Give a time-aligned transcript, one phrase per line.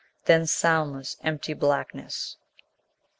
[0.25, 2.37] Then soundless, empty blackness.